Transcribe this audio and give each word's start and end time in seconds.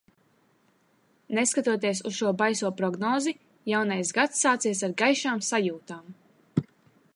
Neskatoties 1.39 2.01
uz 2.11 2.15
šo 2.21 2.31
baiso 2.39 2.71
prognozi, 2.79 3.35
jaunais 3.73 4.13
gads 4.19 4.43
sācies 4.47 4.85
ar 4.89 4.95
gaišām 5.03 5.47
sajūtām. 5.51 6.69